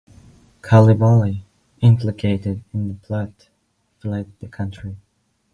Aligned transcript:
Coulibaly, 0.63 1.43
implicated 1.81 2.63
in 2.73 2.87
the 2.87 2.95
plot, 2.95 3.49
fled 3.99 4.31
the 4.39 4.47
country. 4.47 4.97